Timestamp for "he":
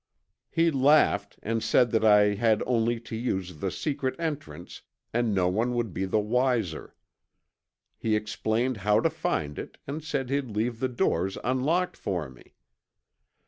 0.49-0.71, 7.99-8.15